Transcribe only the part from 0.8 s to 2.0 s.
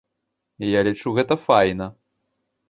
лічу, гэта файна.